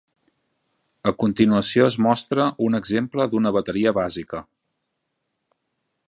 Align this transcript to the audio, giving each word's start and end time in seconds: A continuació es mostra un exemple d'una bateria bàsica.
A 1.11 1.11
continuació 1.23 1.89
es 1.89 1.97
mostra 2.05 2.47
un 2.69 2.79
exemple 2.79 3.27
d'una 3.33 3.51
bateria 3.59 3.93
bàsica. 4.01 4.45